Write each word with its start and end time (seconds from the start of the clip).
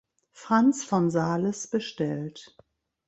Franz 0.31 0.83
von 0.83 1.11
Sales 1.11 1.67
bestellt. 1.67 2.57